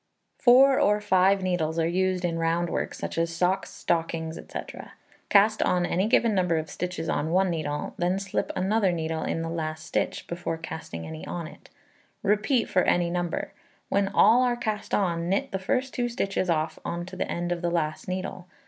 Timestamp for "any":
5.85-6.07, 11.05-11.23, 12.81-13.11